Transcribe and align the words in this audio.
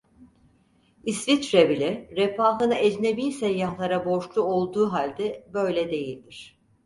İsviçre 1.03 1.69
bile, 1.69 2.09
refahını 2.15 2.75
ecnebi 2.75 3.31
seyyahlara 3.31 4.05
borçlu 4.05 4.41
olduğu 4.41 4.91
halde, 4.93 5.47
böyle 5.53 5.91
değildir. 5.91 6.59